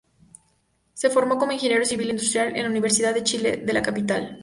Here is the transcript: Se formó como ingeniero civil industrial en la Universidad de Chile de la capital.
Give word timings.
Se 0.95 1.11
formó 1.11 1.37
como 1.37 1.51
ingeniero 1.51 1.85
civil 1.85 2.09
industrial 2.09 2.55
en 2.55 2.63
la 2.63 2.69
Universidad 2.69 3.13
de 3.13 3.21
Chile 3.21 3.57
de 3.57 3.71
la 3.73 3.83
capital. 3.83 4.39